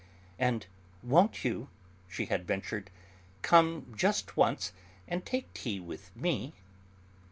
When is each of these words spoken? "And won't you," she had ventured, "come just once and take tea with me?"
"And 0.39 0.65
won't 1.03 1.45
you," 1.45 1.69
she 2.09 2.25
had 2.25 2.47
ventured, 2.47 2.89
"come 3.43 3.93
just 3.95 4.35
once 4.35 4.73
and 5.07 5.23
take 5.23 5.53
tea 5.53 5.79
with 5.79 6.09
me?" 6.15 6.53